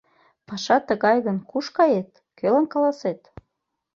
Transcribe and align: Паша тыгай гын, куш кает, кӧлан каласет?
Паша 0.47 0.77
тыгай 0.87 1.17
гын, 1.25 1.37
куш 1.49 1.65
кает, 1.77 2.09
кӧлан 2.37 2.65
каласет? 2.73 3.21